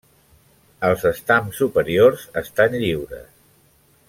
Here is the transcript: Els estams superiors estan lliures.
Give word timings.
Els 0.87 1.03
estams 1.09 1.61
superiors 1.63 2.27
estan 2.45 2.79
lliures. 2.85 3.31